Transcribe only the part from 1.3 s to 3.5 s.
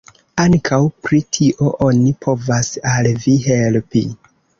tio oni povas al vi